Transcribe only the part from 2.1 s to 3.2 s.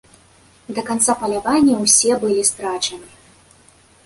былі страчаны.